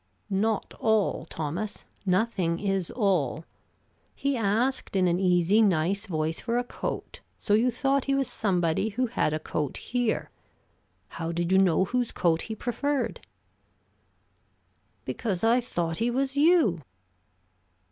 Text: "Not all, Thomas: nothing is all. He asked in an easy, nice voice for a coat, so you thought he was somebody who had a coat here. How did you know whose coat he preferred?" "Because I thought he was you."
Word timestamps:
"Not 0.33 0.73
all, 0.79 1.25
Thomas: 1.25 1.85
nothing 2.07 2.57
is 2.59 2.89
all. 2.89 3.45
He 4.15 4.35
asked 4.35 4.95
in 4.95 5.07
an 5.07 5.19
easy, 5.19 5.61
nice 5.61 6.07
voice 6.07 6.39
for 6.39 6.57
a 6.57 6.63
coat, 6.63 7.19
so 7.37 7.53
you 7.53 7.69
thought 7.69 8.05
he 8.05 8.15
was 8.15 8.27
somebody 8.27 8.89
who 8.89 9.05
had 9.05 9.31
a 9.31 9.37
coat 9.37 9.77
here. 9.77 10.31
How 11.09 11.31
did 11.31 11.51
you 11.51 11.59
know 11.59 11.85
whose 11.85 12.11
coat 12.11 12.41
he 12.41 12.55
preferred?" 12.55 13.19
"Because 15.05 15.43
I 15.43 15.61
thought 15.61 15.99
he 15.99 16.09
was 16.09 16.35
you." 16.35 16.81